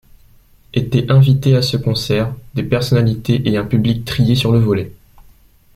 [0.73, 4.91] Étaient invités à ce concert, des personnalités et un public trié sur le volet.